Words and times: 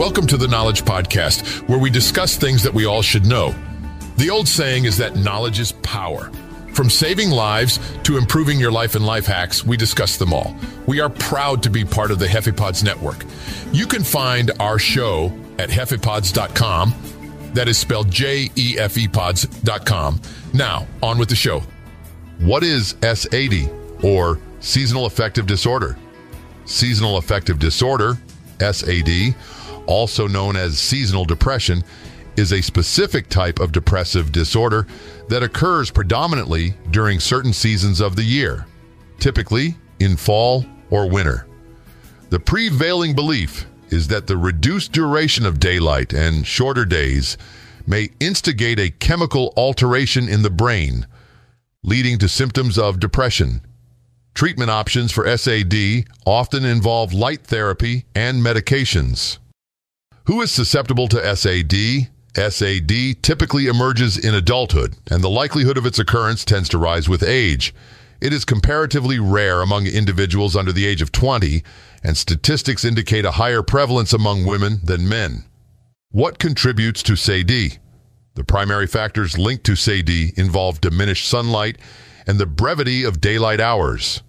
Welcome 0.00 0.26
to 0.28 0.38
the 0.38 0.48
Knowledge 0.48 0.86
Podcast, 0.86 1.68
where 1.68 1.78
we 1.78 1.90
discuss 1.90 2.34
things 2.34 2.62
that 2.62 2.72
we 2.72 2.86
all 2.86 3.02
should 3.02 3.26
know. 3.26 3.54
The 4.16 4.30
old 4.30 4.48
saying 4.48 4.86
is 4.86 4.96
that 4.96 5.16
knowledge 5.16 5.60
is 5.60 5.72
power. 5.72 6.30
From 6.72 6.88
saving 6.88 7.28
lives 7.28 7.78
to 8.04 8.16
improving 8.16 8.58
your 8.58 8.72
life 8.72 8.94
and 8.94 9.04
life 9.04 9.26
hacks, 9.26 9.62
we 9.62 9.76
discuss 9.76 10.16
them 10.16 10.32
all. 10.32 10.56
We 10.86 11.00
are 11.00 11.10
proud 11.10 11.62
to 11.64 11.70
be 11.70 11.84
part 11.84 12.10
of 12.10 12.18
the 12.18 12.24
JefePods 12.24 12.82
network. 12.82 13.26
You 13.72 13.86
can 13.86 14.02
find 14.02 14.52
our 14.58 14.78
show 14.78 15.38
at 15.58 15.68
JefePods.com. 15.68 16.94
That 17.52 17.68
is 17.68 17.76
spelled 17.76 18.10
J 18.10 18.48
E 18.56 18.78
F 18.78 18.96
E 18.96 19.06
pods.com. 19.06 20.18
Now, 20.54 20.86
on 21.02 21.18
with 21.18 21.28
the 21.28 21.36
show. 21.36 21.62
What 22.38 22.62
is 22.62 22.96
SAD 23.02 23.70
or 24.02 24.38
seasonal 24.60 25.04
affective 25.04 25.46
disorder? 25.46 25.98
Seasonal 26.64 27.18
affective 27.18 27.58
disorder, 27.58 28.16
SAD, 28.60 29.34
also 29.90 30.26
known 30.26 30.56
as 30.56 30.78
seasonal 30.78 31.24
depression, 31.24 31.84
is 32.36 32.52
a 32.52 32.62
specific 32.62 33.28
type 33.28 33.58
of 33.58 33.72
depressive 33.72 34.32
disorder 34.32 34.86
that 35.28 35.42
occurs 35.42 35.90
predominantly 35.90 36.74
during 36.90 37.20
certain 37.20 37.52
seasons 37.52 38.00
of 38.00 38.16
the 38.16 38.22
year, 38.22 38.66
typically 39.18 39.76
in 39.98 40.16
fall 40.16 40.64
or 40.90 41.10
winter. 41.10 41.46
The 42.30 42.40
prevailing 42.40 43.14
belief 43.14 43.66
is 43.90 44.08
that 44.08 44.26
the 44.26 44.36
reduced 44.36 44.92
duration 44.92 45.44
of 45.44 45.60
daylight 45.60 46.12
and 46.12 46.46
shorter 46.46 46.84
days 46.84 47.36
may 47.86 48.08
instigate 48.20 48.78
a 48.78 48.90
chemical 48.90 49.52
alteration 49.56 50.28
in 50.28 50.42
the 50.42 50.50
brain, 50.50 51.06
leading 51.82 52.18
to 52.18 52.28
symptoms 52.28 52.78
of 52.78 53.00
depression. 53.00 53.60
Treatment 54.34 54.70
options 54.70 55.10
for 55.10 55.36
SAD 55.36 56.04
often 56.24 56.64
involve 56.64 57.12
light 57.12 57.42
therapy 57.42 58.04
and 58.14 58.42
medications. 58.42 59.38
Who 60.30 60.42
is 60.42 60.52
susceptible 60.52 61.08
to 61.08 61.36
SAD? 61.36 62.06
SAD 62.36 63.20
typically 63.20 63.66
emerges 63.66 64.16
in 64.16 64.32
adulthood, 64.32 64.94
and 65.10 65.24
the 65.24 65.28
likelihood 65.28 65.76
of 65.76 65.84
its 65.84 65.98
occurrence 65.98 66.44
tends 66.44 66.68
to 66.68 66.78
rise 66.78 67.08
with 67.08 67.24
age. 67.24 67.74
It 68.20 68.32
is 68.32 68.44
comparatively 68.44 69.18
rare 69.18 69.60
among 69.60 69.88
individuals 69.88 70.54
under 70.54 70.70
the 70.70 70.86
age 70.86 71.02
of 71.02 71.10
20, 71.10 71.64
and 72.04 72.16
statistics 72.16 72.84
indicate 72.84 73.24
a 73.24 73.32
higher 73.32 73.64
prevalence 73.64 74.12
among 74.12 74.46
women 74.46 74.78
than 74.84 75.08
men. 75.08 75.46
What 76.12 76.38
contributes 76.38 77.02
to 77.02 77.16
SAD? 77.16 77.80
The 78.36 78.44
primary 78.46 78.86
factors 78.86 79.36
linked 79.36 79.64
to 79.64 79.74
SAD 79.74 80.10
involve 80.36 80.80
diminished 80.80 81.26
sunlight 81.26 81.76
and 82.24 82.38
the 82.38 82.46
brevity 82.46 83.02
of 83.02 83.20
daylight 83.20 83.60
hours, 83.60 84.22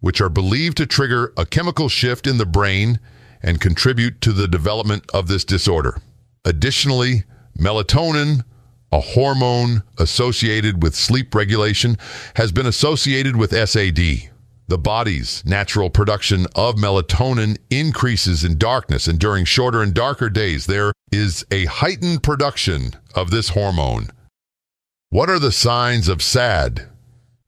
which 0.00 0.22
are 0.22 0.30
believed 0.30 0.78
to 0.78 0.86
trigger 0.86 1.34
a 1.36 1.44
chemical 1.44 1.90
shift 1.90 2.26
in 2.26 2.38
the 2.38 2.46
brain 2.46 3.00
and 3.46 3.60
contribute 3.60 4.20
to 4.20 4.32
the 4.32 4.48
development 4.48 5.04
of 5.14 5.28
this 5.28 5.44
disorder. 5.44 6.02
Additionally, 6.44 7.22
melatonin, 7.56 8.44
a 8.92 9.00
hormone 9.00 9.84
associated 9.98 10.82
with 10.82 10.94
sleep 10.94 11.34
regulation, 11.34 11.96
has 12.34 12.50
been 12.52 12.66
associated 12.66 13.36
with 13.36 13.52
SAD. 13.52 14.30
The 14.68 14.78
body's 14.78 15.44
natural 15.46 15.90
production 15.90 16.46
of 16.56 16.74
melatonin 16.74 17.56
increases 17.70 18.42
in 18.42 18.58
darkness, 18.58 19.06
and 19.06 19.18
during 19.18 19.44
shorter 19.44 19.80
and 19.80 19.94
darker 19.94 20.28
days, 20.28 20.66
there 20.66 20.92
is 21.12 21.46
a 21.52 21.66
heightened 21.66 22.24
production 22.24 22.94
of 23.14 23.30
this 23.30 23.50
hormone. 23.50 24.08
What 25.10 25.30
are 25.30 25.38
the 25.38 25.52
signs 25.52 26.08
of 26.08 26.20
SAD? 26.20 26.88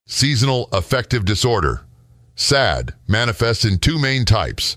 Seasonal 0.06 0.68
affective 0.72 1.24
disorder. 1.24 1.80
SAD 2.36 2.94
manifests 3.08 3.64
in 3.64 3.78
two 3.78 3.98
main 3.98 4.24
types 4.24 4.76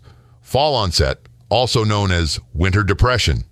fall 0.52 0.75
onset, 0.75 1.17
also 1.47 1.85
known 1.85 2.11
as 2.11 2.38
winter 2.53 2.83
depression, 2.83 3.45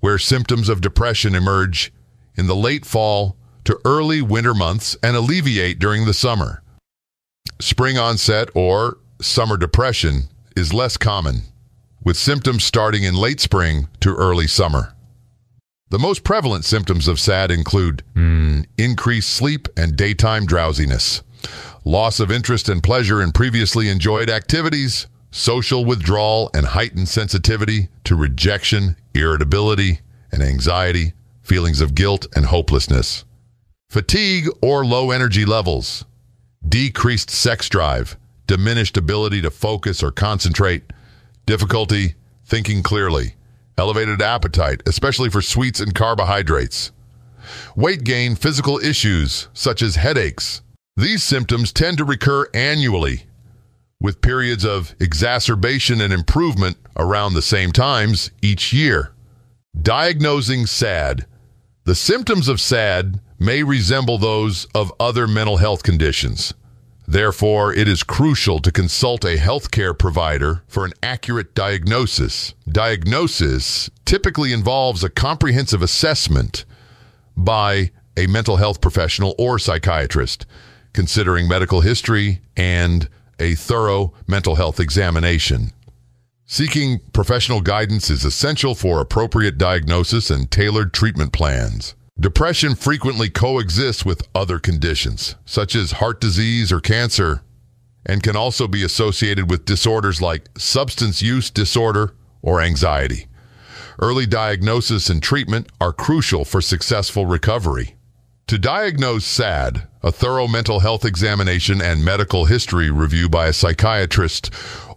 where 0.00 0.18
symptoms 0.18 0.68
of 0.68 0.80
depression 0.80 1.36
emerge 1.36 1.92
in 2.34 2.48
the 2.48 2.56
late 2.56 2.84
fall 2.84 3.36
to 3.64 3.78
early 3.84 4.20
winter 4.20 4.52
months 4.52 4.96
and 5.04 5.14
alleviate 5.14 5.78
during 5.78 6.04
the 6.04 6.12
summer. 6.12 6.60
Spring 7.60 7.96
onset 7.96 8.48
or 8.56 8.98
summer 9.20 9.56
depression 9.56 10.22
is 10.56 10.74
less 10.74 10.96
common, 10.96 11.42
with 12.02 12.16
symptoms 12.16 12.64
starting 12.64 13.04
in 13.04 13.14
late 13.14 13.38
spring 13.38 13.86
to 14.00 14.12
early 14.12 14.48
summer. 14.48 14.94
The 15.90 16.00
most 16.00 16.24
prevalent 16.24 16.64
symptoms 16.64 17.06
of 17.06 17.20
SAD 17.20 17.52
include 17.52 18.02
mm, 18.16 18.66
increased 18.76 19.28
sleep 19.28 19.68
and 19.76 19.96
daytime 19.96 20.46
drowsiness, 20.46 21.22
loss 21.84 22.18
of 22.18 22.32
interest 22.32 22.68
and 22.68 22.82
pleasure 22.82 23.22
in 23.22 23.30
previously 23.30 23.88
enjoyed 23.88 24.28
activities, 24.28 25.06
social 25.32 25.84
withdrawal, 25.84 26.50
and 26.54 26.66
heightened 26.66 27.08
sensitivity 27.08 27.88
to 28.04 28.14
rejection, 28.14 28.96
irritability, 29.14 30.00
and 30.30 30.42
anxiety, 30.42 31.14
feelings 31.40 31.80
of 31.80 31.94
guilt 31.94 32.26
and 32.36 32.46
hopelessness, 32.46 33.24
fatigue 33.88 34.46
or 34.60 34.84
low 34.84 35.10
energy 35.10 35.44
levels, 35.44 36.04
decreased 36.68 37.30
sex 37.30 37.68
drive, 37.68 38.16
diminished 38.46 38.96
ability 38.96 39.40
to 39.40 39.50
focus 39.50 40.02
or 40.02 40.12
concentrate, 40.12 40.84
difficulty 41.46 42.14
thinking 42.44 42.82
clearly, 42.82 43.34
elevated 43.78 44.20
appetite, 44.20 44.82
especially 44.86 45.30
for 45.30 45.40
sweets 45.40 45.80
and 45.80 45.94
carbohydrates, 45.94 46.92
weight 47.74 48.04
gain, 48.04 48.34
physical 48.34 48.78
issues 48.78 49.48
such 49.54 49.80
as 49.80 49.96
headaches. 49.96 50.60
These 50.94 51.22
symptoms 51.22 51.72
tend 51.72 51.96
to 51.98 52.04
recur 52.04 52.46
annually 52.52 53.24
with 54.02 54.20
periods 54.20 54.64
of 54.64 54.96
exacerbation 54.98 56.00
and 56.00 56.12
improvement 56.12 56.76
around 56.96 57.34
the 57.34 57.40
same 57.40 57.70
times 57.70 58.32
each 58.42 58.72
year. 58.72 59.12
Diagnosing 59.80 60.66
SAD. 60.66 61.24
The 61.84 61.94
symptoms 61.94 62.48
of 62.48 62.60
SAD 62.60 63.20
may 63.38 63.62
resemble 63.62 64.18
those 64.18 64.66
of 64.74 64.92
other 64.98 65.28
mental 65.28 65.58
health 65.58 65.84
conditions. 65.84 66.52
Therefore, 67.06 67.72
it 67.72 67.88
is 67.88 68.02
crucial 68.02 68.58
to 68.60 68.72
consult 68.72 69.24
a 69.24 69.36
healthcare 69.36 69.96
provider 69.96 70.62
for 70.66 70.84
an 70.84 70.92
accurate 71.02 71.54
diagnosis. 71.54 72.54
Diagnosis 72.68 73.88
typically 74.04 74.52
involves 74.52 75.04
a 75.04 75.10
comprehensive 75.10 75.82
assessment 75.82 76.64
by 77.36 77.90
a 78.16 78.26
mental 78.26 78.56
health 78.56 78.80
professional 78.80 79.34
or 79.38 79.58
psychiatrist, 79.58 80.44
considering 80.92 81.48
medical 81.48 81.80
history 81.80 82.40
and 82.56 83.08
a 83.38 83.54
thorough 83.54 84.12
mental 84.26 84.56
health 84.56 84.80
examination. 84.80 85.72
Seeking 86.46 87.00
professional 87.12 87.60
guidance 87.60 88.10
is 88.10 88.24
essential 88.24 88.74
for 88.74 89.00
appropriate 89.00 89.56
diagnosis 89.56 90.30
and 90.30 90.50
tailored 90.50 90.92
treatment 90.92 91.32
plans. 91.32 91.94
Depression 92.20 92.74
frequently 92.74 93.30
coexists 93.30 94.04
with 94.04 94.28
other 94.34 94.58
conditions, 94.58 95.34
such 95.46 95.74
as 95.74 95.92
heart 95.92 96.20
disease 96.20 96.70
or 96.70 96.78
cancer, 96.78 97.42
and 98.04 98.22
can 98.22 98.36
also 98.36 98.68
be 98.68 98.84
associated 98.84 99.48
with 99.48 99.64
disorders 99.64 100.20
like 100.20 100.48
substance 100.58 101.22
use 101.22 101.50
disorder 101.50 102.14
or 102.42 102.60
anxiety. 102.60 103.28
Early 103.98 104.26
diagnosis 104.26 105.08
and 105.08 105.22
treatment 105.22 105.68
are 105.80 105.92
crucial 105.92 106.44
for 106.44 106.60
successful 106.60 107.24
recovery. 107.26 107.96
To 108.48 108.58
diagnose 108.58 109.24
SAD, 109.24 109.88
a 110.02 110.12
thorough 110.12 110.48
mental 110.48 110.80
health 110.80 111.04
examination 111.04 111.80
and 111.80 112.04
medical 112.04 112.44
history 112.44 112.90
review 112.90 113.28
by 113.28 113.46
a 113.46 113.52
psychiatrist 113.52 114.50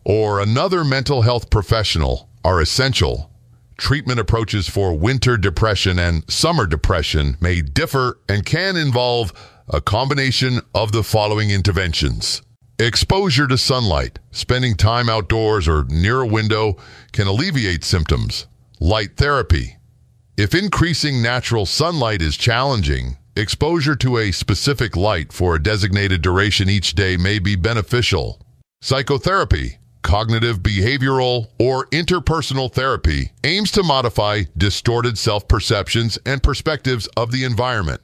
or 0.04 0.40
another 0.40 0.84
mental 0.84 1.22
health 1.22 1.50
professional 1.50 2.30
are 2.44 2.62
essential. 2.62 3.30
Treatment 3.78 4.20
approaches 4.20 4.70
for 4.70 4.98
winter 4.98 5.38
depression 5.38 6.00
and 6.00 6.30
summer 6.32 6.66
depression 6.66 7.38
may 7.42 7.62
differ 7.62 8.20
and 8.30 8.46
can 8.46 8.78
involve 8.78 9.34
a 9.68 9.82
combination 9.82 10.62
of 10.74 10.92
the 10.92 11.04
following 11.04 11.50
interventions. 11.50 12.42
Exposure 12.78 13.48
to 13.48 13.58
sunlight, 13.58 14.20
spending 14.32 14.76
time 14.76 15.10
outdoors 15.10 15.68
or 15.68 15.86
near 15.86 16.22
a 16.22 16.28
window 16.28 16.78
can 17.14 17.28
alleviate 17.28 17.84
symptoms. 17.84 18.48
Light 18.80 19.18
therapy. 19.18 19.78
If 20.38 20.54
increasing 20.54 21.22
natural 21.22 21.66
sunlight 21.66 22.22
is 22.22 22.36
challenging, 22.36 23.18
Exposure 23.38 23.98
to 23.98 24.18
a 24.18 24.32
specific 24.32 24.96
light 24.96 25.34
for 25.34 25.56
a 25.56 25.62
designated 25.62 26.22
duration 26.22 26.70
each 26.70 26.96
day 26.96 27.18
may 27.18 27.38
be 27.38 27.58
beneficial. 27.58 28.40
Psychotherapy, 28.80 29.78
cognitive 30.04 30.60
behavioral, 30.60 31.48
or 31.60 31.86
interpersonal 31.88 32.72
therapy 32.72 33.34
aims 33.44 33.72
to 33.72 33.84
modify 33.84 34.44
distorted 34.56 35.18
self 35.18 35.50
perceptions 35.50 36.18
and 36.26 36.42
perspectives 36.42 37.08
of 37.18 37.34
the 37.34 37.44
environment. 37.44 38.00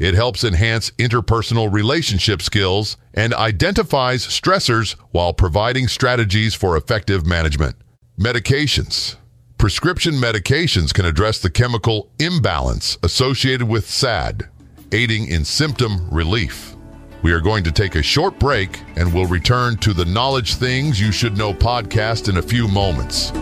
It 0.00 0.14
helps 0.14 0.42
enhance 0.42 0.90
interpersonal 0.98 1.72
relationship 1.72 2.42
skills 2.42 2.96
and 3.14 3.32
identifies 3.34 4.26
stressors 4.26 4.96
while 5.12 5.32
providing 5.32 5.86
strategies 5.86 6.56
for 6.56 6.76
effective 6.76 7.24
management. 7.24 7.76
Medications. 8.18 9.14
Prescription 9.58 10.14
medications 10.14 10.92
can 10.92 11.04
address 11.04 11.38
the 11.38 11.48
chemical 11.48 12.10
imbalance 12.18 12.98
associated 13.04 13.68
with 13.68 13.88
SAD, 13.88 14.48
aiding 14.92 15.28
in 15.28 15.44
symptom 15.44 16.08
relief. 16.10 16.76
We 17.22 17.32
are 17.32 17.40
going 17.40 17.64
to 17.64 17.72
take 17.72 17.94
a 17.94 18.02
short 18.02 18.38
break 18.38 18.80
and 18.96 19.12
we'll 19.12 19.26
return 19.26 19.76
to 19.78 19.92
the 19.92 20.04
Knowledge 20.04 20.54
Things 20.54 21.00
You 21.00 21.12
Should 21.12 21.36
Know 21.36 21.54
podcast 21.54 22.28
in 22.28 22.36
a 22.36 22.42
few 22.42 22.68
moments. 22.68 23.32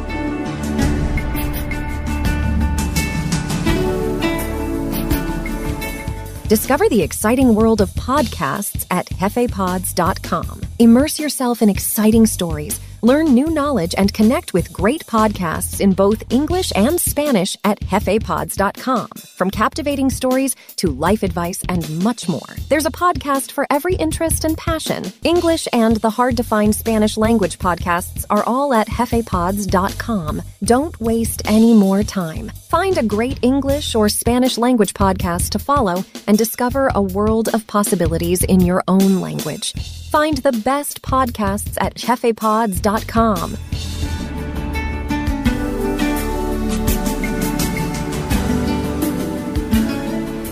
Discover 6.48 6.88
the 6.88 7.02
exciting 7.02 7.54
world 7.54 7.80
of 7.80 7.90
podcasts 7.90 8.84
at 8.90 9.06
JefePods.com. 9.06 10.62
Immerse 10.80 11.20
yourself 11.20 11.62
in 11.62 11.68
exciting 11.68 12.26
stories 12.26 12.80
Learn 13.02 13.34
new 13.34 13.48
knowledge 13.48 13.94
and 13.96 14.12
connect 14.12 14.52
with 14.52 14.72
great 14.72 15.06
podcasts 15.06 15.80
in 15.80 15.92
both 15.92 16.22
English 16.30 16.70
and 16.76 17.00
Spanish 17.00 17.56
at 17.64 17.80
JefePods.com. 17.80 19.08
From 19.36 19.50
captivating 19.50 20.10
stories 20.10 20.54
to 20.76 20.90
life 20.90 21.22
advice 21.22 21.62
and 21.68 21.88
much 22.04 22.28
more, 22.28 22.50
there's 22.68 22.84
a 22.84 22.90
podcast 22.90 23.52
for 23.52 23.66
every 23.70 23.94
interest 23.94 24.44
and 24.44 24.56
passion. 24.56 25.10
English 25.24 25.66
and 25.72 25.96
the 25.96 26.10
hard 26.10 26.36
to 26.36 26.42
find 26.42 26.74
Spanish 26.74 27.16
language 27.16 27.58
podcasts 27.58 28.26
are 28.28 28.44
all 28.44 28.74
at 28.74 28.88
JefePods.com. 28.88 30.42
Don't 30.62 31.00
waste 31.00 31.40
any 31.46 31.72
more 31.72 32.02
time. 32.02 32.52
Find 32.68 32.98
a 32.98 33.02
great 33.02 33.38
English 33.42 33.94
or 33.94 34.10
Spanish 34.10 34.58
language 34.58 34.92
podcast 34.92 35.50
to 35.50 35.58
follow 35.58 36.04
and 36.26 36.36
discover 36.36 36.90
a 36.94 37.00
world 37.00 37.48
of 37.54 37.66
possibilities 37.66 38.44
in 38.44 38.60
your 38.60 38.84
own 38.86 39.22
language. 39.22 39.99
Find 40.10 40.38
the 40.38 40.50
best 40.50 41.02
podcasts 41.02 41.78
at 41.80 41.94
JefePods.com. 41.94 43.56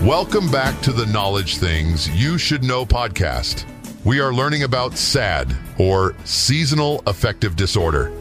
Welcome 0.07 0.49
back 0.49 0.79
to 0.83 0.93
the 0.93 1.05
Knowledge 1.07 1.57
Things 1.57 2.09
You 2.09 2.37
Should 2.37 2.63
Know 2.63 2.85
podcast. 2.85 3.65
We 4.05 4.21
are 4.21 4.33
learning 4.33 4.63
about 4.63 4.97
SAD, 4.97 5.53
or 5.77 6.15
Seasonal 6.23 7.03
Affective 7.05 7.57
Disorder. 7.57 8.13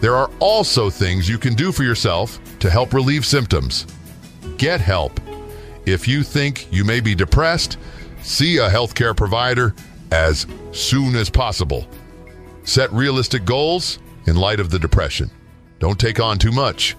There 0.00 0.14
are 0.14 0.30
also 0.38 0.88
things 0.88 1.28
you 1.28 1.36
can 1.36 1.54
do 1.54 1.72
for 1.72 1.82
yourself 1.82 2.38
to 2.60 2.70
help 2.70 2.94
relieve 2.94 3.26
symptoms. 3.26 3.88
Get 4.56 4.80
help. 4.80 5.18
If 5.84 6.06
you 6.06 6.22
think 6.22 6.72
you 6.72 6.84
may 6.84 7.00
be 7.00 7.16
depressed, 7.16 7.76
see 8.22 8.58
a 8.58 8.70
healthcare 8.70 9.16
provider 9.16 9.74
as 10.10 10.46
soon 10.72 11.14
as 11.16 11.30
possible. 11.30 11.86
Set 12.64 12.92
realistic 12.92 13.44
goals 13.44 13.98
in 14.26 14.36
light 14.36 14.60
of 14.60 14.70
the 14.70 14.78
depression. 14.78 15.30
Don't 15.78 16.00
take 16.00 16.20
on 16.20 16.38
too 16.38 16.52
much. 16.52 16.96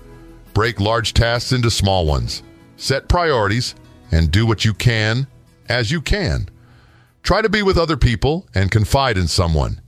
Break 0.53 0.79
large 0.79 1.13
tasks 1.13 1.51
into 1.51 1.69
small 1.69 2.05
ones. 2.05 2.43
Set 2.77 3.09
priorities 3.09 3.75
and 4.11 4.31
do 4.31 4.45
what 4.45 4.65
you 4.65 4.73
can 4.73 5.27
as 5.69 5.91
you 5.91 6.01
can. 6.01 6.49
Try 7.23 7.41
to 7.41 7.49
be 7.49 7.61
with 7.61 7.77
other 7.77 7.97
people 7.97 8.47
and 8.55 8.71
confide 8.71 9.17
in 9.17 9.27
someone. 9.27 9.81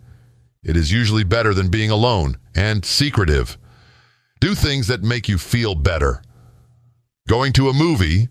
It 0.64 0.76
is 0.76 0.92
usually 0.92 1.24
better 1.24 1.54
than 1.54 1.70
being 1.70 1.90
alone 1.90 2.38
and 2.54 2.84
secretive. 2.84 3.58
Do 4.42 4.56
things 4.56 4.88
that 4.88 5.04
make 5.04 5.30
you 5.30 5.38
feel 5.38 5.76
better. 5.76 6.22
Going 7.28 7.54
to 7.54 7.70
a 7.70 7.74
movie, 7.74 8.28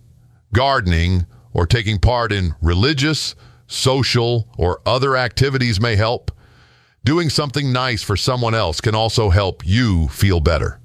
gardening, 0.52 1.26
or 1.52 1.66
taking 1.66 1.98
part 1.98 2.32
in 2.32 2.54
religious, 2.60 3.34
social, 3.68 4.48
or 4.58 4.80
other 4.84 5.16
activities 5.16 5.80
may 5.80 5.94
help. 5.94 6.32
Doing 7.04 7.30
something 7.30 7.72
nice 7.72 8.02
for 8.02 8.16
someone 8.16 8.54
else 8.54 8.80
can 8.80 8.94
also 8.94 9.30
help 9.30 9.64
you 9.64 10.08
feel 10.08 10.40
better. 10.40 10.80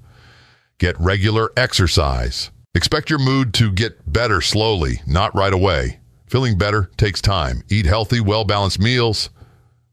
Get 0.78 0.98
regular 1.00 1.50
exercise. 1.56 2.50
Expect 2.74 3.10
your 3.10 3.18
mood 3.18 3.52
to 3.54 3.72
get 3.72 4.12
better 4.12 4.40
slowly, 4.40 5.00
not 5.06 5.34
right 5.34 5.52
away. 5.52 6.00
Feeling 6.26 6.58
better 6.58 6.90
takes 6.96 7.20
time. 7.20 7.62
Eat 7.68 7.86
healthy, 7.86 8.20
well 8.20 8.44
balanced 8.44 8.80
meals. 8.80 9.30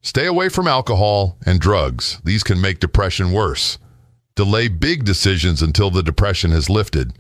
Stay 0.02 0.26
away 0.26 0.50
from 0.50 0.68
alcohol 0.68 1.38
and 1.46 1.60
drugs. 1.60 2.20
These 2.24 2.44
can 2.44 2.60
make 2.60 2.80
depression 2.80 3.32
worse. 3.32 3.78
Delay 4.36 4.68
big 4.68 5.04
decisions 5.04 5.62
until 5.62 5.92
the 5.92 6.02
depression 6.02 6.52
has 6.52 6.70
lifted. 6.70 7.14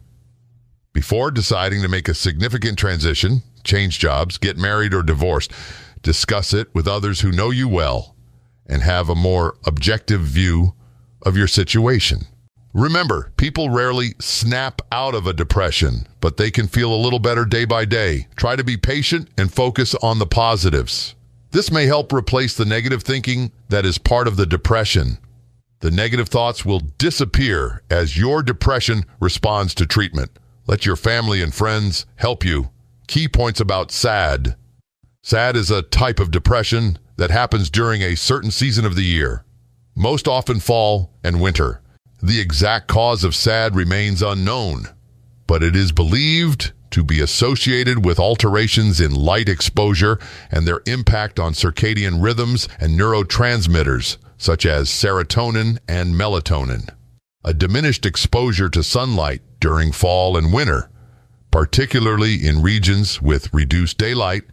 Before 0.94 1.30
deciding 1.30 1.82
to 1.84 1.88
make 1.88 2.08
a 2.08 2.14
significant 2.14 2.80
transition, 2.80 3.44
change 3.64 4.00
jobs, 4.00 4.38
get 4.38 4.58
married 4.58 4.94
or 4.94 5.04
divorced, 5.04 5.52
discuss 6.02 6.54
it 6.54 6.74
with 6.74 6.88
others 6.88 7.22
who 7.22 7.32
know 7.32 7.50
you 7.50 7.68
well 7.68 8.16
and 8.66 8.82
have 8.82 9.10
a 9.10 9.16
more 9.16 9.58
objective 9.66 10.22
view 10.22 10.74
of 11.24 11.38
your 11.38 11.48
situation. 11.48 12.22
Remember, 12.74 13.34
people 13.36 13.70
rarely 13.70 14.14
snap 14.20 14.82
out 14.92 15.14
of 15.14 15.28
a 15.28 15.34
depression, 15.34 16.08
but 16.22 16.38
they 16.38 16.50
can 16.50 16.68
feel 16.68 16.94
a 16.94 17.04
little 17.04 17.20
better 17.20 17.44
day 17.44 17.66
by 17.66 17.84
day. 17.84 18.28
Try 18.38 18.56
to 18.56 18.64
be 18.64 18.78
patient 18.78 19.28
and 19.38 19.54
focus 19.54 19.94
on 19.96 20.20
the 20.20 20.26
positives. 20.26 21.16
This 21.52 21.70
may 21.70 21.86
help 21.86 22.14
replace 22.14 22.56
the 22.56 22.64
negative 22.64 23.04
thinking 23.04 23.52
that 23.68 23.86
is 23.86 23.98
part 23.98 24.26
of 24.26 24.38
the 24.38 24.46
depression. 24.46 25.18
The 25.82 25.92
negative 25.92 26.30
thoughts 26.30 26.64
will 26.64 26.80
disappear 26.80 27.82
as 27.90 28.18
your 28.18 28.42
depression 28.42 29.04
responds 29.20 29.74
to 29.76 29.86
treatment. 29.86 30.32
Let 30.66 30.86
your 30.86 30.96
family 30.96 31.42
and 31.42 31.54
friends 31.54 32.06
help 32.16 32.46
you. 32.46 32.70
Key 33.12 33.28
points 33.28 33.60
about 33.60 33.92
SAD. 33.92 34.56
SAD 35.22 35.58
is 35.58 35.70
a 35.70 35.82
type 35.82 36.18
of 36.18 36.32
depression 36.32 36.98
that 37.18 37.30
happens 37.30 37.70
during 37.70 38.02
a 38.02 38.16
certain 38.16 38.52
season 38.52 38.86
of 38.86 38.96
the 38.96 39.04
year, 39.04 39.44
most 39.98 40.30
often 40.30 40.62
fall 40.62 41.12
and 41.22 41.42
winter. 41.42 41.82
The 42.24 42.40
exact 42.40 42.88
cause 42.88 43.26
of 43.26 43.36
SAD 43.36 43.76
remains 43.76 44.22
unknown, 44.22 44.88
but 45.46 45.62
it 45.62 45.76
is 45.76 45.92
believed 45.92 46.72
to 46.92 47.04
be 47.04 47.20
associated 47.20 48.06
with 48.06 48.18
alterations 48.18 49.02
in 49.02 49.14
light 49.14 49.50
exposure 49.50 50.18
and 50.50 50.66
their 50.66 50.80
impact 50.86 51.38
on 51.38 51.52
circadian 51.52 52.24
rhythms 52.24 52.70
and 52.80 52.98
neurotransmitters 52.98 54.20
such 54.38 54.66
as 54.66 54.88
serotonin 54.88 55.80
and 55.86 56.16
melatonin. 56.16 56.88
A 57.44 57.54
diminished 57.54 58.06
exposure 58.06 58.70
to 58.70 58.82
sunlight 58.82 59.42
during 59.60 59.92
fall 59.92 60.38
and 60.38 60.54
winter, 60.54 60.91
particularly 61.52 62.48
in 62.48 62.62
regions 62.62 63.22
with 63.22 63.54
reduced 63.54 63.98
daylight, 63.98 64.44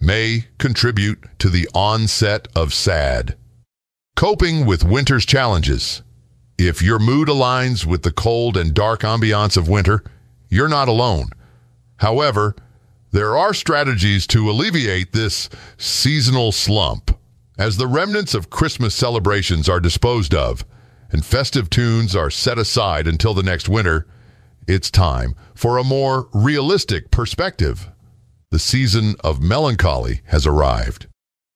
may 0.00 0.46
contribute 0.58 1.24
to 1.38 1.48
the 1.48 1.68
onset 1.74 2.48
of 2.54 2.74
SAD. 2.74 3.36
Coping 4.16 4.66
with 4.66 4.84
winter's 4.84 5.24
challenges. 5.24 6.02
If 6.58 6.82
your 6.82 6.98
mood 6.98 7.28
aligns 7.28 7.86
with 7.86 8.02
the 8.02 8.12
cold 8.12 8.56
and 8.56 8.74
dark 8.74 9.00
ambiance 9.00 9.56
of 9.56 9.68
winter, 9.68 10.04
you're 10.48 10.68
not 10.68 10.88
alone. 10.88 11.30
However, 11.96 12.54
there 13.12 13.36
are 13.36 13.54
strategies 13.54 14.26
to 14.28 14.50
alleviate 14.50 15.12
this 15.12 15.48
seasonal 15.78 16.52
slump. 16.52 17.16
As 17.58 17.76
the 17.76 17.86
remnants 17.86 18.34
of 18.34 18.50
Christmas 18.50 18.94
celebrations 18.94 19.68
are 19.68 19.80
disposed 19.80 20.34
of 20.34 20.64
and 21.12 21.24
festive 21.24 21.68
tunes 21.70 22.14
are 22.14 22.30
set 22.30 22.58
aside 22.58 23.06
until 23.06 23.34
the 23.34 23.42
next 23.42 23.68
winter, 23.68 24.06
it's 24.66 24.90
time 24.90 25.34
for 25.54 25.78
a 25.78 25.84
more 25.84 26.28
realistic 26.32 27.10
perspective. 27.10 27.90
The 28.50 28.58
season 28.58 29.14
of 29.22 29.40
melancholy 29.40 30.20
has 30.26 30.46
arrived. 30.46 31.06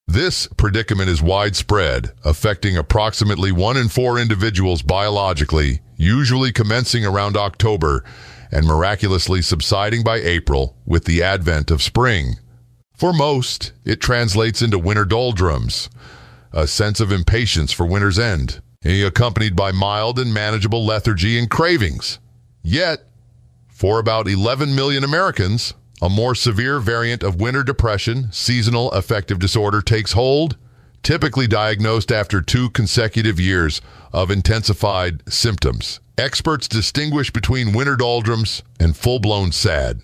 This 0.07 0.47
predicament 0.57 1.09
is 1.09 1.23
widespread, 1.23 2.13
affecting 2.25 2.77
approximately 2.77 3.53
one 3.53 3.77
in 3.77 3.89
four 3.89 4.19
individuals 4.19 4.83
biologically, 4.83 5.81
usually 5.97 6.53
commencing 6.53 7.07
around 7.07 7.37
October 7.37 8.05
and 8.53 8.67
miraculously 8.67 9.43
subsiding 9.43 10.05
by 10.05 10.17
April 10.17 10.77
with 10.85 11.05
the 11.05 11.23
advent 11.23 11.71
of 11.71 11.83
spring. 11.83 12.37
For 12.95 13.13
most, 13.13 13.73
it 13.85 14.01
translates 14.01 14.63
into 14.63 14.79
winter 14.79 15.05
doldrums, 15.05 15.89
a 16.53 16.67
sense 16.67 17.01
of 17.01 17.11
impatience 17.11 17.73
for 17.73 17.87
winter's 17.87 18.19
end, 18.19 18.61
accompanied 18.85 19.57
by 19.57 19.73
mild 19.73 20.19
and 20.19 20.33
manageable 20.33 20.85
lethargy 20.85 21.39
and 21.39 21.51
cravings. 21.51 22.21
Yet, 22.65 23.05
for 23.69 23.99
about 23.99 24.27
11 24.27 24.75
million 24.75 25.05
Americans, 25.05 25.75
a 26.01 26.09
more 26.09 26.35
severe 26.35 26.81
variant 26.81 27.23
of 27.23 27.41
winter 27.41 27.63
depression, 27.63 28.33
seasonal 28.33 28.91
affective 28.93 29.39
disorder, 29.39 29.83
takes 29.83 30.13
hold, 30.13 30.57
typically 31.03 31.47
diagnosed 31.47 32.11
after 32.11 32.41
two 32.41 32.71
consecutive 32.71 33.39
years 33.39 33.83
of 34.15 34.31
intensified 34.31 35.23
symptoms. 35.31 36.01
Experts 36.17 36.67
distinguish 36.67 37.31
between 37.31 37.75
winter 37.75 37.97
doldrums 37.97 38.63
and 38.81 38.97
full 38.97 39.19
blown 39.19 39.53
SAD, 39.53 40.01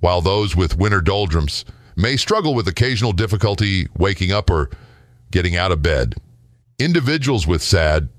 while 0.00 0.20
those 0.20 0.54
with 0.54 0.76
winter 0.76 1.00
doldrums 1.00 1.64
may 1.96 2.16
struggle 2.18 2.54
with 2.54 2.68
occasional 2.68 3.12
difficulty 3.12 3.86
waking 3.96 4.32
up 4.32 4.50
or 4.50 4.68
getting 5.30 5.56
out 5.56 5.72
of 5.72 5.80
bed. 5.80 6.14
Individuals 6.78 7.46
with 7.46 7.62
SAD 7.62 8.10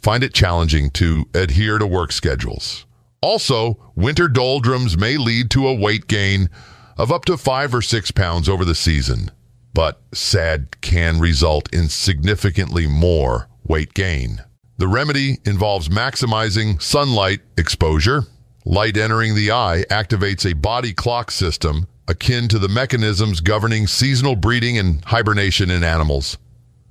find 0.00 0.22
it 0.22 0.32
challenging 0.32 0.90
to 0.90 1.24
adhere 1.34 1.78
to 1.78 1.86
work 1.86 2.12
schedules. 2.12 2.86
Also, 3.22 3.92
winter 3.94 4.28
doldrums 4.28 4.96
may 4.96 5.16
lead 5.16 5.50
to 5.50 5.68
a 5.68 5.74
weight 5.74 6.06
gain 6.06 6.48
of 6.96 7.12
up 7.12 7.24
to 7.26 7.36
five 7.36 7.74
or 7.74 7.82
six 7.82 8.10
pounds 8.10 8.48
over 8.48 8.64
the 8.64 8.74
season, 8.74 9.30
but 9.74 10.00
SAD 10.12 10.80
can 10.80 11.20
result 11.20 11.72
in 11.72 11.88
significantly 11.88 12.86
more 12.86 13.48
weight 13.64 13.94
gain. 13.94 14.42
The 14.78 14.88
remedy 14.88 15.38
involves 15.44 15.90
maximizing 15.90 16.80
sunlight 16.80 17.40
exposure. 17.58 18.24
Light 18.64 18.96
entering 18.96 19.34
the 19.34 19.52
eye 19.52 19.84
activates 19.90 20.50
a 20.50 20.54
body 20.54 20.94
clock 20.94 21.30
system 21.30 21.86
akin 22.08 22.48
to 22.48 22.58
the 22.58 22.68
mechanisms 22.68 23.40
governing 23.40 23.86
seasonal 23.86 24.36
breeding 24.36 24.78
and 24.78 25.04
hibernation 25.04 25.70
in 25.70 25.84
animals. 25.84 26.38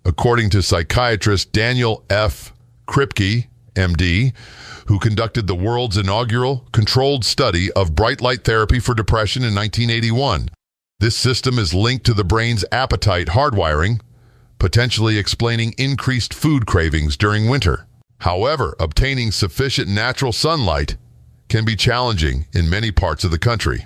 According 0.05 0.51
to 0.51 0.61
psychiatrist 0.61 1.51
Daniel 1.51 2.05
F. 2.09 2.53
Kripke, 2.87 3.47
MD, 3.79 4.33
who 4.87 4.99
conducted 4.99 5.47
the 5.47 5.55
world's 5.55 5.97
inaugural 5.97 6.67
controlled 6.71 7.23
study 7.23 7.71
of 7.71 7.95
bright 7.95 8.21
light 8.21 8.43
therapy 8.43 8.79
for 8.79 8.93
depression 8.93 9.43
in 9.43 9.55
1981. 9.55 10.49
This 10.99 11.15
system 11.15 11.57
is 11.57 11.73
linked 11.73 12.05
to 12.07 12.13
the 12.13 12.23
brain's 12.23 12.65
appetite 12.71 13.27
hardwiring, 13.27 14.01
potentially 14.59 15.17
explaining 15.17 15.73
increased 15.77 16.33
food 16.33 16.65
cravings 16.65 17.15
during 17.15 17.47
winter. 17.47 17.87
However, 18.19 18.75
obtaining 18.79 19.31
sufficient 19.31 19.87
natural 19.87 20.33
sunlight 20.33 20.97
can 21.47 21.63
be 21.63 21.75
challenging 21.77 22.47
in 22.53 22.69
many 22.69 22.91
parts 22.91 23.23
of 23.23 23.31
the 23.31 23.39
country. 23.39 23.85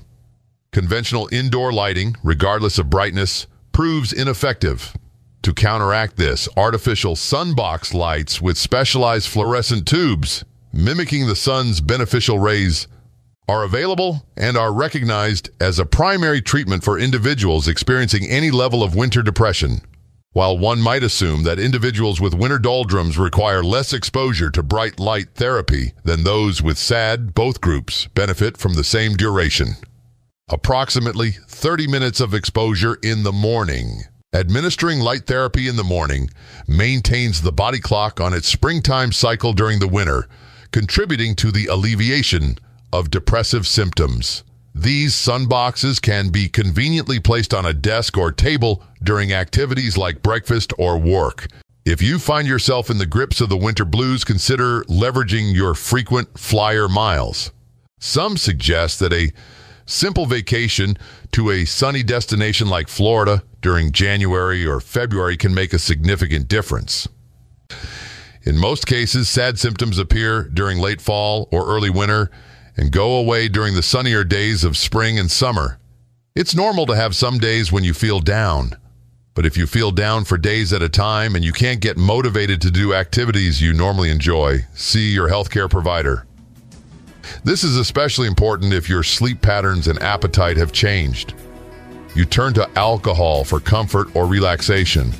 Conventional 0.72 1.30
indoor 1.32 1.72
lighting, 1.72 2.16
regardless 2.24 2.80
of 2.80 2.90
brightness, 2.90 3.46
proves 3.72 4.12
ineffective. 4.12 4.96
To 5.44 5.54
counteract 5.54 6.16
this, 6.16 6.48
artificial 6.56 7.16
sunbox 7.16 7.94
lights 7.94 8.42
with 8.42 8.58
specialized 8.58 9.28
fluorescent 9.28 9.86
tubes, 9.86 10.46
mimicking 10.72 11.28
the 11.28 11.36
sun's 11.36 11.82
beneficial 11.82 12.40
rays, 12.40 12.88
are 13.50 13.66
available 13.66 14.26
and 14.38 14.56
are 14.56 14.72
recognized 14.72 15.50
as 15.60 15.80
a 15.80 15.86
primary 15.86 16.42
treatment 16.42 16.82
for 16.82 16.98
individuals 16.98 17.68
experiencing 17.68 18.26
any 18.26 18.52
level 18.52 18.82
of 18.82 18.96
winter 18.96 19.22
depression. 19.22 19.82
While 20.32 20.58
one 20.58 20.80
might 20.80 21.04
assume 21.04 21.44
that 21.44 21.60
individuals 21.60 22.22
with 22.22 22.34
winter 22.34 22.58
doldrums 22.58 23.18
require 23.18 23.66
less 23.66 23.92
exposure 23.92 24.50
to 24.50 24.64
bright 24.64 24.98
light 24.98 25.36
therapy 25.36 25.92
than 26.06 26.24
those 26.24 26.62
with 26.62 26.78
SAD, 26.78 27.34
both 27.34 27.60
groups 27.60 28.08
benefit 28.16 28.56
from 28.56 28.76
the 28.76 28.84
same 28.86 29.18
duration. 29.18 29.76
Approximately 30.48 31.32
30 31.32 31.88
minutes 31.88 32.22
of 32.22 32.34
exposure 32.34 32.98
in 33.04 33.24
the 33.24 33.34
morning. 33.34 34.04
Administering 34.34 35.00
light 35.00 35.28
therapy 35.28 35.68
in 35.68 35.76
the 35.76 35.84
morning 35.84 36.28
maintains 36.68 37.42
the 37.42 37.52
body 37.52 37.80
clock 37.80 38.20
on 38.20 38.34
its 38.34 38.48
springtime 38.48 39.12
cycle 39.12 39.54
during 39.54 39.78
the 39.78 39.88
winter, 39.88 40.28
contributing 40.72 41.36
to 41.36 41.52
the 41.52 41.68
alleviation 41.68 42.58
of 42.92 43.12
depressive 43.12 43.68
symptoms. 43.68 44.44
These 44.74 45.14
sunboxes 45.14 46.02
can 46.02 46.30
be 46.30 46.50
conveniently 46.50 47.20
placed 47.20 47.54
on 47.54 47.68
a 47.68 47.76
desk 47.76 48.18
or 48.18 48.32
table 48.32 48.82
during 49.04 49.32
activities 49.32 49.98
like 49.98 50.24
breakfast 50.24 50.74
or 50.80 50.98
work. 50.98 51.46
If 51.86 52.02
you 52.02 52.18
find 52.18 52.48
yourself 52.48 52.90
in 52.90 52.98
the 52.98 53.06
grips 53.06 53.40
of 53.40 53.50
the 53.50 53.58
winter 53.58 53.86
blues, 53.86 54.24
consider 54.24 54.84
leveraging 54.86 55.54
your 55.54 55.76
frequent 55.76 56.40
flyer 56.40 56.90
miles. 56.90 57.52
Some 58.00 58.36
suggest 58.38 59.00
that 59.00 59.14
a 59.14 59.32
simple 59.86 60.26
vacation 60.26 60.98
to 61.32 61.52
a 61.52 61.66
sunny 61.66 62.04
destination 62.04 62.68
like 62.68 62.88
Florida 62.88 63.44
during 63.62 63.92
January 63.92 64.66
or 64.66 64.80
February 64.80 65.38
can 65.38 65.54
make 65.54 65.74
a 65.74 65.80
significant 65.80 66.48
difference. 66.48 67.08
In 68.44 68.58
most 68.58 68.86
cases, 68.86 69.30
sad 69.30 69.58
symptoms 69.58 69.98
appear 69.98 70.44
during 70.44 70.78
late 70.78 71.02
fall 71.02 71.48
or 71.52 71.68
early 71.68 71.90
winter 71.90 72.30
and 72.76 72.92
go 72.92 73.16
away 73.16 73.48
during 73.48 73.76
the 73.76 73.84
sunnier 73.84 74.24
days 74.24 74.64
of 74.64 74.76
spring 74.76 75.18
and 75.18 75.32
summer. 75.32 75.80
It's 76.36 76.56
normal 76.56 76.86
to 76.88 76.96
have 76.96 77.16
some 77.16 77.38
days 77.38 77.72
when 77.72 77.84
you 77.84 77.94
feel 77.94 78.20
down. 78.20 78.76
But 79.36 79.46
if 79.46 79.58
you 79.58 79.66
feel 79.66 79.92
down 79.92 80.26
for 80.26 80.38
days 80.38 80.74
at 80.74 80.82
a 80.82 80.90
time 80.90 81.36
and 81.36 81.44
you 81.44 81.54
can't 81.54 81.80
get 81.80 81.98
motivated 81.98 82.62
to 82.62 82.72
do 82.72 82.94
activities 82.94 83.62
you 83.62 83.74
normally 83.74 84.10
enjoy, 84.10 84.66
see 84.74 85.12
your 85.12 85.30
healthcare 85.30 85.70
provider. 85.70 86.28
This 87.44 87.64
is 87.64 87.78
especially 87.78 88.28
important 88.28 88.74
if 88.74 88.90
your 88.90 89.04
sleep 89.04 89.42
patterns 89.42 89.88
and 89.88 90.02
appetite 90.02 90.58
have 90.58 90.72
changed. 90.72 91.34
You 92.16 92.26
turn 92.26 92.54
to 92.54 92.70
alcohol 92.78 93.44
for 93.44 93.60
comfort 93.60 94.16
or 94.16 94.28
relaxation, 94.28 95.12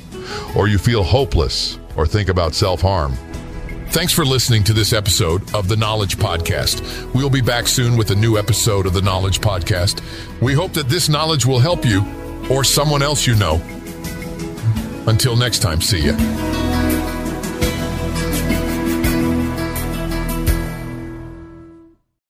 or 0.56 0.68
you 0.68 0.78
feel 0.78 1.02
hopeless 1.02 1.78
or 1.96 2.06
think 2.06 2.28
about 2.28 2.54
self 2.54 2.80
harm. 2.80 3.14
Thanks 3.88 4.12
for 4.12 4.24
listening 4.24 4.64
to 4.64 4.72
this 4.72 4.92
episode 4.92 5.54
of 5.54 5.68
the 5.68 5.76
Knowledge 5.76 6.16
Podcast. 6.16 7.12
We'll 7.14 7.30
be 7.30 7.40
back 7.40 7.68
soon 7.68 7.96
with 7.96 8.10
a 8.10 8.16
new 8.16 8.36
episode 8.38 8.86
of 8.86 8.92
the 8.92 9.02
Knowledge 9.02 9.40
Podcast. 9.40 10.02
We 10.40 10.52
hope 10.52 10.72
that 10.72 10.88
this 10.88 11.08
knowledge 11.08 11.46
will 11.46 11.60
help 11.60 11.84
you 11.84 12.04
or 12.50 12.64
someone 12.64 13.02
else 13.02 13.26
you 13.26 13.36
know. 13.36 13.60
Until 15.06 15.36
next 15.36 15.60
time, 15.60 15.80
see 15.80 16.06
ya. 16.06 16.63